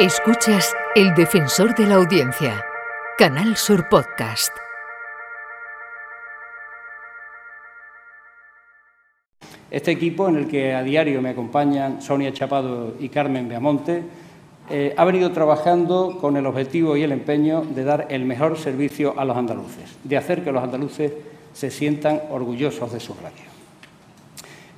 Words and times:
Escuchas 0.00 0.76
El 0.94 1.12
Defensor 1.16 1.74
de 1.74 1.84
la 1.84 1.96
Audiencia, 1.96 2.64
Canal 3.18 3.56
Sur 3.56 3.88
Podcast. 3.88 4.52
Este 9.72 9.90
equipo, 9.90 10.28
en 10.28 10.36
el 10.36 10.46
que 10.46 10.72
a 10.72 10.84
diario 10.84 11.20
me 11.20 11.30
acompañan 11.30 12.00
Sonia 12.00 12.32
Chapado 12.32 12.94
y 13.00 13.08
Carmen 13.08 13.48
Beamonte, 13.48 14.04
eh, 14.70 14.94
ha 14.96 15.04
venido 15.04 15.32
trabajando 15.32 16.16
con 16.20 16.36
el 16.36 16.46
objetivo 16.46 16.96
y 16.96 17.02
el 17.02 17.10
empeño 17.10 17.62
de 17.62 17.82
dar 17.82 18.06
el 18.08 18.24
mejor 18.24 18.56
servicio 18.56 19.18
a 19.18 19.24
los 19.24 19.36
andaluces, 19.36 19.96
de 20.04 20.16
hacer 20.16 20.44
que 20.44 20.52
los 20.52 20.62
andaluces 20.62 21.12
se 21.52 21.72
sientan 21.72 22.22
orgullosos 22.30 22.92
de 22.92 23.00
su 23.00 23.14
radio. 23.14 23.57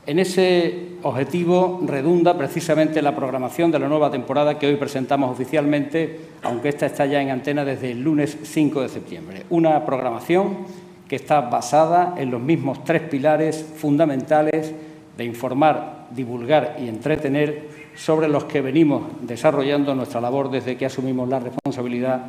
En 0.07 0.19
ese 0.19 0.97
objetivo 1.03 1.81
redunda 1.87 2.37
precisamente 2.37 3.03
la 3.03 3.15
programación 3.15 3.71
de 3.71 3.79
la 3.79 3.89
nueva 3.89 4.11
temporada 4.11 4.59
que 4.59 4.67
hoy 4.67 4.77
presentamos 4.77 5.31
oficialmente, 5.31 6.21
aunque 6.43 6.71
esta 6.71 6.87
está 6.87 7.05
ya 7.05 7.21
en 7.21 7.31
antena 7.31 7.65
desde 7.65 7.93
el 7.93 8.03
lunes 8.03 8.39
5 8.43 8.81
de 8.81 8.89
septiembre. 8.89 9.43
Una 9.51 9.85
programación 9.85 10.59
que 11.07 11.17
está 11.17 11.43
basada 11.43 12.15
en 12.17 12.31
los 12.31 12.41
mismos 12.41 12.83
tres 12.85 13.03
pilares 13.03 13.63
fundamentales 13.77 14.73
de 15.19 15.25
informar, 15.25 16.07
divulgar 16.13 16.77
y 16.81 16.89
entretener 16.89 17.69
sobre 17.95 18.29
los 18.29 18.45
que 18.45 18.63
venimos 18.63 19.03
desarrollando 19.21 19.95
nuestra 19.95 20.21
labor 20.21 20.51
desde 20.51 20.77
que 20.77 20.87
asumimos 20.87 21.29
la 21.29 21.41
responsabilidad 21.41 22.25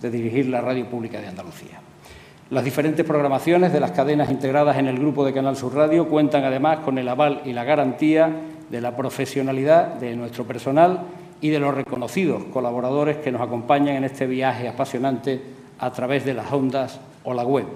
de 0.00 0.10
dirigir 0.10 0.46
la 0.46 0.60
radio 0.60 0.88
pública 0.88 1.20
de 1.20 1.26
Andalucía. 1.26 1.80
Las 2.48 2.64
diferentes 2.64 3.04
programaciones 3.04 3.72
de 3.72 3.80
las 3.80 3.90
cadenas 3.90 4.30
integradas 4.30 4.76
en 4.76 4.86
el 4.86 5.00
grupo 5.00 5.24
de 5.24 5.32
Canal 5.32 5.56
Sur 5.56 5.74
Radio 5.74 6.08
cuentan 6.08 6.44
además 6.44 6.78
con 6.78 6.96
el 6.96 7.08
aval 7.08 7.42
y 7.44 7.52
la 7.52 7.64
garantía 7.64 8.30
de 8.70 8.80
la 8.80 8.94
profesionalidad 8.94 9.94
de 9.94 10.14
nuestro 10.14 10.44
personal 10.44 11.00
y 11.40 11.48
de 11.48 11.58
los 11.58 11.74
reconocidos 11.74 12.44
colaboradores 12.52 13.16
que 13.16 13.32
nos 13.32 13.42
acompañan 13.42 13.96
en 13.96 14.04
este 14.04 14.28
viaje 14.28 14.68
apasionante 14.68 15.40
a 15.80 15.90
través 15.90 16.24
de 16.24 16.34
las 16.34 16.52
ondas 16.52 17.00
o 17.24 17.34
la 17.34 17.42
web. 17.42 17.66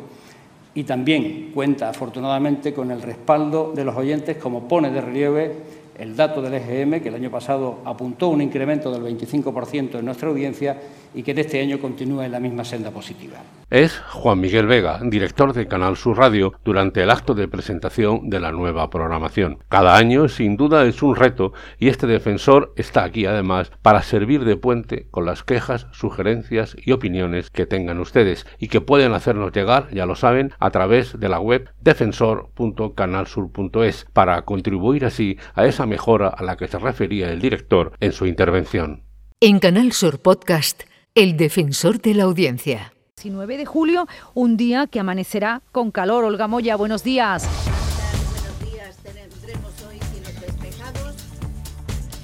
Y 0.73 0.85
también 0.85 1.51
cuenta 1.53 1.89
afortunadamente 1.89 2.73
con 2.73 2.93
el 2.93 3.03
respaldo 3.03 3.73
de 3.75 3.85
los 3.85 3.97
oyentes 3.97 4.37
como 4.37 4.69
pone 4.69 4.93
de 4.93 5.01
relieve 5.01 5.53
el 6.01 6.17
dato 6.17 6.41
del 6.41 6.55
EGM, 6.55 7.03
que 7.03 7.11
el 7.11 7.15
año 7.15 7.31
pasado 7.31 7.81
apuntó 7.85 8.29
un 8.29 8.41
incremento 8.41 8.91
del 8.91 9.03
25% 9.03 9.99
en 9.99 10.05
nuestra 10.05 10.31
audiencia 10.31 10.79
y 11.15 11.23
que 11.23 11.33
en 11.33 11.39
este 11.39 11.61
año 11.61 11.79
continúa 11.79 12.25
en 12.25 12.33
la 12.33 12.41
misma 12.41 12.65
senda 12.65 12.91
positiva. 12.91 13.37
Es 13.69 13.99
Juan 13.99 14.41
Miguel 14.41 14.67
Vega, 14.67 14.99
director 15.05 15.53
de 15.53 15.69
Canal 15.69 15.97
Sur 15.97 16.17
Radio, 16.17 16.55
durante 16.65 17.03
el 17.03 17.11
acto 17.11 17.35
de 17.35 17.49
presentación 17.49 18.31
de 18.31 18.41
la 18.41 18.51
nueva 18.51 18.89
programación. 18.89 19.59
Cada 19.69 19.97
año, 19.97 20.29
sin 20.29 20.57
duda, 20.57 20.87
es 20.87 21.03
un 21.03 21.15
reto 21.15 21.53
y 21.79 21.89
este 21.89 22.07
defensor 22.07 22.73
está 22.77 23.05
aquí 23.05 23.27
además 23.27 23.71
para 23.83 24.03
servir 24.03 24.45
de 24.45 24.57
puente 24.57 25.07
con 25.11 25.27
las 25.27 25.45
quejas, 25.45 25.87
sugerencias 25.93 26.75
y 26.83 26.93
opiniones 26.93 27.51
que 27.51 27.67
tengan 27.67 28.01
ustedes 28.01 28.47
y 28.59 28.69
que 28.69 28.81
pueden 28.81 29.13
hacernos 29.13 29.53
llegar, 29.53 29.89
ya 29.93 30.07
lo 30.07 30.17
saben, 30.17 30.55
a 30.59 30.71
través 30.71 31.21
de 31.21 31.29
la 31.29 31.41
web 31.41 31.69
defensor.canalsur.es 31.83 34.07
para 34.13 34.43
contribuir 34.43 35.05
así 35.05 35.37
a 35.55 35.67
esa 35.67 35.87
mejora 35.91 36.29
a 36.29 36.43
la 36.43 36.57
que 36.57 36.69
se 36.69 36.79
refería 36.79 37.31
el 37.31 37.41
director 37.41 37.93
en 38.01 38.13
su 38.13 38.25
intervención. 38.27 39.03
En 39.41 39.59
Canal 39.59 39.93
Sur 39.93 40.21
Podcast, 40.21 40.83
El 41.15 41.37
Defensor 41.37 42.01
de 42.01 42.15
la 42.15 42.25
Audiencia. 42.25 42.93
19 43.17 43.59
de 43.59 43.67
julio, 43.67 44.07
un 44.33 44.57
día 44.57 44.87
que 44.87 45.01
amanecerá 45.01 45.61
con 45.73 45.91
calor. 45.91 46.25
Olga 46.25 46.47
Moya, 46.49 46.77
buenos 46.77 47.03
días. 47.05 47.47
Buenos 47.47 48.73
días, 48.73 48.97
tendremos 49.03 49.73
hoy 49.87 49.99
cielos 50.13 50.41
despejados. 50.41 51.15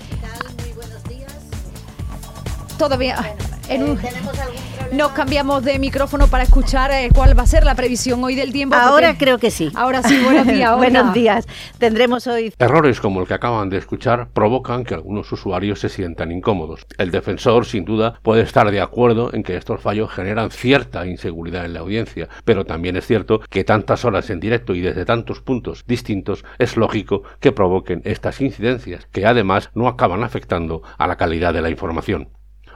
¿Qué 0.09 0.17
tal? 0.17 0.55
Muy 0.63 0.73
buenos 0.73 1.05
días. 1.05 1.35
Todavía 2.79 3.35
en 3.69 3.83
un- 3.83 3.99
Eh, 3.99 4.01
¿Tenemos 4.03 4.39
algún 4.39 4.57
problema? 4.57 4.76
Nos 4.93 5.13
cambiamos 5.13 5.63
de 5.65 5.79
micrófono 5.79 6.27
para 6.29 6.45
escuchar 6.45 6.91
eh, 6.91 7.09
cuál 7.15 7.39
va 7.39 7.43
a 7.43 7.47
ser 7.47 7.65
la 7.65 7.75
previsión 7.75 8.23
hoy 8.25 8.35
del 8.35 8.53
tiempo. 8.53 8.77
Ahora 8.77 9.09
porque- 9.09 9.25
creo 9.25 9.39
que 9.39 9.51
sí. 9.51 9.71
Ahora 9.75 10.03
sí, 10.03 10.19
buenos 10.23 10.47
días. 10.55 10.77
Buenos 10.77 11.13
días. 11.13 11.47
Tendremos 11.79 12.27
hoy 12.27 12.53
Errores 12.59 13.01
como 13.01 13.21
el 13.21 13.27
que 13.27 13.35
acaban 13.35 13.69
de 13.69 13.79
escuchar 13.79 14.29
provocan 14.33 14.85
que 14.85 14.95
algunos 14.95 15.31
usuarios 15.33 15.81
se 15.81 15.89
sientan 15.89 16.33
incómodos. 16.33 16.87
El 16.99 17.11
defensor, 17.11 17.67
sin 17.67 17.85
duda, 17.85 18.19
puede 18.23 18.43
estar 18.43 18.71
de 18.71 18.81
acuerdo 18.81 19.33
en 19.35 19.43
que 19.43 19.57
estos 19.57 19.81
fallos 19.81 20.11
generan 20.11 20.51
cierta 20.51 21.07
inseguridad 21.07 21.65
en 21.65 21.75
la 21.75 21.81
audiencia, 21.81 22.29
pero 22.45 22.65
también 22.65 22.97
es 22.97 23.07
cierto 23.07 23.41
que 23.51 23.65
tantas 23.65 24.05
horas 24.05 24.31
en 24.31 24.41
directo 24.41 24.75
y 24.75 24.81
desde 24.81 25.05
tantos 25.05 25.41
puntos 25.41 25.85
distintos 25.87 26.45
es 26.59 26.77
lógico 26.77 27.23
que 27.41 27.53
provoquen 27.53 28.03
estas 28.05 28.41
incidencias, 28.41 29.07
que 29.13 29.27
además 29.27 29.71
no 29.75 29.89
acaban 29.89 30.23
afectando 30.25 30.83
a 30.99 31.07
la 31.07 31.17
calidad 31.17 31.53
de 31.53 31.63
la 31.63 31.71
información. 31.71 32.29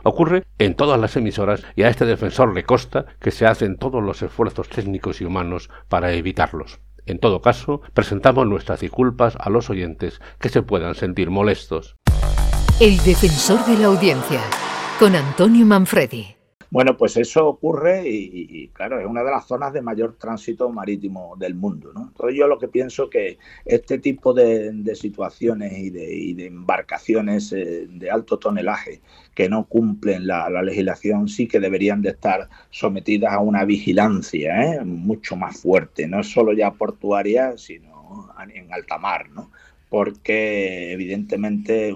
Ocurre 0.03 0.45
en 0.59 0.75
todas 0.75 0.99
las 1.01 1.17
emisoras 1.17 1.63
y 1.77 1.83
a 1.83 1.89
este 1.89 2.07
defensor 2.07 2.55
le 2.55 2.65
consta 2.65 3.07
que 3.21 3.31
se 3.31 3.47
hacen 3.47 3.77
todos 3.77 4.03
los 4.03 4.23
esfuerzos 4.23 4.69
técnicos 4.69 5.21
y 5.21 5.25
humanos 5.25 5.71
para 5.89 6.13
evitarlos. 6.13 6.81
En 7.07 7.19
todo 7.19 7.41
caso, 7.41 7.81
presentamos 7.95 8.47
nuestras 8.47 8.81
disculpas 8.81 9.37
a 9.39 9.51
los 9.51 9.71
oyentes 9.71 10.21
que 10.39 10.49
se 10.49 10.63
puedan 10.63 10.95
sentir 10.95 11.31
molestos. 11.31 11.97
El 12.81 12.99
Defensor 12.99 13.65
de 13.67 13.79
la 13.79 13.87
Audiencia 13.87 14.41
con 14.99 15.15
Antonio 15.17 15.67
Manfredi. 15.67 16.40
Bueno, 16.71 16.97
pues 16.97 17.17
eso 17.17 17.49
ocurre 17.49 18.09
y, 18.09 18.69
claro, 18.69 19.01
es 19.01 19.07
una 19.07 19.25
de 19.25 19.31
las 19.33 19.47
zonas 19.47 19.73
de 19.73 19.83
mayor 19.83 20.15
tránsito 20.17 20.71
marítimo 20.71 21.35
del 21.37 21.57
mundo. 21.57 21.91
¿no? 21.93 22.03
Entonces 22.03 22.39
yo 22.39 22.47
lo 22.47 22.61
que 22.61 22.69
pienso 22.69 23.11
que 23.11 23.39
este 23.65 23.99
tipo 23.99 24.33
de, 24.33 24.95
situaciones 24.95 25.73
y 25.77 25.91
de, 25.91 26.47
embarcaciones 26.47 27.53
eh, 27.53 27.89
de 27.89 28.11
alto 28.11 28.39
tonelaje 28.39 29.01
que 29.35 29.49
no 29.49 29.65
cumplen 29.65 30.29
la, 30.29 30.49
la, 30.49 30.63
legislación 30.63 31.29
sí 31.29 31.49
que 31.49 31.59
deberían 31.59 32.03
de 32.03 32.11
estar 32.11 32.49
sometidas 32.71 33.33
a 33.33 33.41
una 33.41 33.65
vigilancia 33.65 34.75
¿eh? 34.75 34.85
mucho 34.85 35.35
más 35.37 35.61
fuerte, 35.61 36.07
no 36.07 36.23
solo 36.23 36.53
ya 36.53 36.71
portuaria, 36.73 37.57
sino 37.59 38.31
en 38.55 38.73
alta 38.73 38.97
mar, 38.99 39.29
¿no? 39.31 39.51
porque 39.91 40.93
evidentemente 40.93 41.93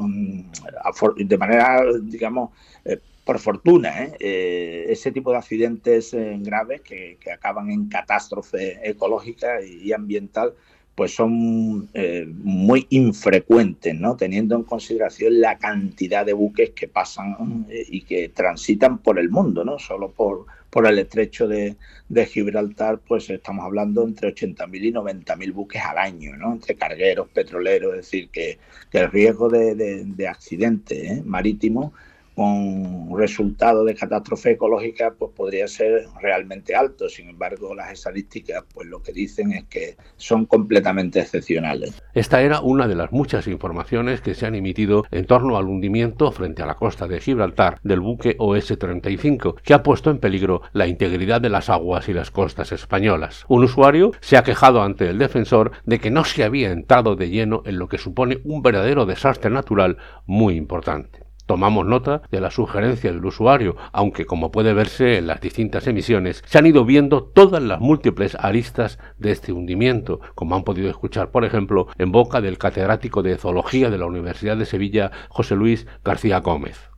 de 1.16 1.38
manera, 1.38 1.80
digamos, 2.02 2.50
eh, 2.84 2.98
por 3.24 3.38
fortuna, 3.38 4.04
¿eh? 4.04 4.12
Eh, 4.20 4.86
ese 4.88 5.10
tipo 5.10 5.30
de 5.30 5.38
accidentes 5.38 6.12
eh, 6.12 6.36
graves 6.40 6.82
que, 6.82 7.16
que, 7.18 7.32
acaban 7.32 7.70
en 7.70 7.88
catástrofe 7.88 8.78
ecológica 8.88 9.62
y 9.62 9.92
ambiental, 9.92 10.54
pues 10.94 11.14
son 11.14 11.88
eh, 11.94 12.26
muy 12.28 12.86
infrecuentes, 12.90 13.94
¿no? 13.94 14.16
teniendo 14.16 14.54
en 14.54 14.62
consideración 14.62 15.40
la 15.40 15.58
cantidad 15.58 16.24
de 16.24 16.34
buques 16.34 16.70
que 16.70 16.86
pasan 16.86 17.66
y 17.68 18.02
que 18.02 18.28
transitan 18.28 18.98
por 18.98 19.18
el 19.18 19.28
mundo, 19.28 19.64
no 19.64 19.78
solo 19.80 20.12
por, 20.12 20.46
por 20.70 20.86
el 20.86 21.00
estrecho 21.00 21.48
de, 21.48 21.76
de, 22.08 22.26
Gibraltar, 22.26 22.98
pues 22.98 23.28
estamos 23.28 23.64
hablando 23.64 24.04
entre 24.04 24.32
80.000 24.32 24.84
y 24.84 24.92
90.000 24.92 25.52
buques 25.52 25.82
al 25.82 25.98
año, 25.98 26.36
¿no? 26.36 26.52
entre 26.52 26.76
cargueros, 26.76 27.28
petroleros, 27.28 27.94
es 27.94 28.02
decir, 28.02 28.28
que, 28.28 28.58
que 28.92 28.98
el 28.98 29.10
riesgo 29.10 29.48
de, 29.48 29.74
de, 29.74 30.04
de 30.04 30.28
accidente 30.28 31.06
¿eh? 31.08 31.22
marítimo 31.24 31.92
con 32.34 33.16
resultado 33.16 33.84
de 33.84 33.94
catástrofe 33.94 34.52
ecológica 34.52 35.14
pues 35.18 35.32
podría 35.36 35.68
ser 35.68 36.06
realmente 36.20 36.74
alto. 36.74 37.08
Sin 37.08 37.28
embargo, 37.28 37.74
las 37.74 37.92
estadísticas 37.92 38.64
pues 38.72 38.88
lo 38.88 39.02
que 39.02 39.12
dicen 39.12 39.52
es 39.52 39.64
que 39.64 39.96
son 40.16 40.46
completamente 40.46 41.20
excepcionales. 41.20 42.02
Esta 42.12 42.42
era 42.42 42.60
una 42.60 42.88
de 42.88 42.94
las 42.94 43.12
muchas 43.12 43.46
informaciones 43.46 44.20
que 44.20 44.34
se 44.34 44.46
han 44.46 44.54
emitido 44.54 45.04
en 45.10 45.26
torno 45.26 45.56
al 45.56 45.66
hundimiento 45.66 46.32
frente 46.32 46.62
a 46.62 46.66
la 46.66 46.74
costa 46.74 47.06
de 47.06 47.20
Gibraltar 47.20 47.78
del 47.82 48.00
buque 48.00 48.36
OS-35, 48.38 49.60
que 49.62 49.74
ha 49.74 49.82
puesto 49.82 50.10
en 50.10 50.18
peligro 50.18 50.62
la 50.72 50.86
integridad 50.86 51.40
de 51.40 51.50
las 51.50 51.70
aguas 51.70 52.08
y 52.08 52.12
las 52.12 52.30
costas 52.30 52.72
españolas. 52.72 53.44
Un 53.48 53.64
usuario 53.64 54.12
se 54.20 54.36
ha 54.36 54.42
quejado 54.42 54.82
ante 54.82 55.08
el 55.08 55.18
defensor 55.18 55.72
de 55.84 55.98
que 55.98 56.10
no 56.10 56.24
se 56.24 56.44
había 56.44 56.70
entrado 56.70 57.16
de 57.16 57.30
lleno 57.30 57.62
en 57.66 57.78
lo 57.78 57.88
que 57.88 57.98
supone 57.98 58.38
un 58.44 58.62
verdadero 58.62 59.06
desastre 59.06 59.50
natural 59.50 59.98
muy 60.26 60.56
importante. 60.56 61.23
Tomamos 61.46 61.84
nota 61.84 62.22
de 62.30 62.40
la 62.40 62.50
sugerencia 62.50 63.12
del 63.12 63.24
usuario, 63.24 63.76
aunque 63.92 64.24
como 64.24 64.50
puede 64.50 64.72
verse 64.72 65.18
en 65.18 65.26
las 65.26 65.40
distintas 65.40 65.86
emisiones, 65.86 66.42
se 66.46 66.58
han 66.58 66.66
ido 66.66 66.84
viendo 66.84 67.22
todas 67.24 67.62
las 67.62 67.80
múltiples 67.80 68.36
aristas 68.40 68.98
de 69.18 69.32
este 69.32 69.52
hundimiento, 69.52 70.20
como 70.34 70.56
han 70.56 70.64
podido 70.64 70.88
escuchar, 70.88 71.30
por 71.30 71.44
ejemplo, 71.44 71.88
en 71.98 72.12
boca 72.12 72.40
del 72.40 72.58
catedrático 72.58 73.22
de 73.22 73.36
Zoología 73.36 73.90
de 73.90 73.98
la 73.98 74.06
Universidad 74.06 74.56
de 74.56 74.64
Sevilla, 74.64 75.10
José 75.28 75.54
Luis 75.54 75.86
García 76.04 76.40
Gómez. 76.40 76.90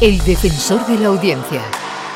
El 0.00 0.18
defensor 0.18 0.84
de 0.86 0.98
la 0.98 1.08
audiencia, 1.08 1.62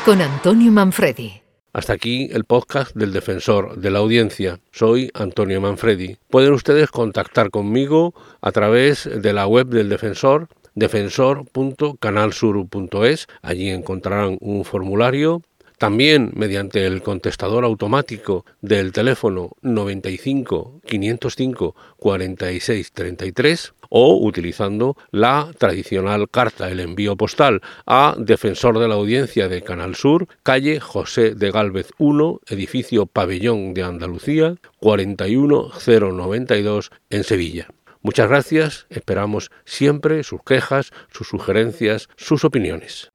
con 0.05 0.21
Antonio 0.21 0.71
Manfredi. 0.71 1.41
Hasta 1.73 1.93
aquí 1.93 2.27
el 2.33 2.43
podcast 2.43 2.93
del 2.95 3.13
defensor 3.13 3.77
de 3.77 3.91
la 3.91 3.99
audiencia. 3.99 4.59
Soy 4.71 5.09
Antonio 5.13 5.61
Manfredi. 5.61 6.17
Pueden 6.29 6.51
ustedes 6.51 6.91
contactar 6.91 7.49
conmigo 7.49 8.13
a 8.41 8.51
través 8.51 9.09
de 9.09 9.31
la 9.31 9.47
web 9.47 9.67
del 9.67 9.87
defensor 9.87 10.49
defensor.canalsur.es. 10.75 13.27
Allí 13.41 13.69
encontrarán 13.69 14.37
un 14.41 14.65
formulario. 14.65 15.41
También 15.77 16.31
mediante 16.35 16.85
el 16.85 17.01
contestador 17.01 17.63
automático 17.65 18.45
del 18.61 18.91
teléfono 18.91 19.51
95 19.63 20.81
505 20.85 21.75
46 21.97 22.91
33 22.91 23.73
o 23.89 24.23
utilizando 24.23 24.95
la 25.09 25.49
tradicional 25.57 26.29
carta, 26.29 26.69
el 26.69 26.79
envío 26.79 27.17
postal 27.17 27.61
a 27.87 28.15
Defensor 28.17 28.77
de 28.79 28.87
la 28.87 28.93
Audiencia 28.93 29.49
de 29.49 29.63
Canal 29.63 29.95
Sur, 29.95 30.27
calle 30.43 30.79
José 30.79 31.33
de 31.35 31.49
Gálvez 31.49 31.89
1, 31.97 32.41
edificio 32.47 33.07
Pabellón 33.07 33.73
de 33.73 33.81
Andalucía, 33.81 34.57
41092 34.79 36.91
en 37.09 37.23
Sevilla. 37.23 37.69
Muchas 38.03 38.27
gracias, 38.29 38.87
esperamos 38.89 39.51
siempre 39.63 40.23
sus 40.23 40.41
quejas, 40.43 40.91
sus 41.11 41.27
sugerencias, 41.27 42.09
sus 42.17 42.43
opiniones. 42.43 43.11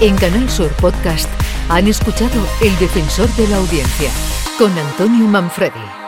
En 0.00 0.14
Canal 0.16 0.48
Sur 0.50 0.70
Podcast 0.72 1.30
han 1.70 1.86
escuchado 1.86 2.46
El 2.62 2.78
Defensor 2.78 3.28
de 3.36 3.48
la 3.48 3.56
Audiencia 3.56 4.10
con 4.58 4.76
Antonio 4.76 5.26
Manfredi. 5.26 6.05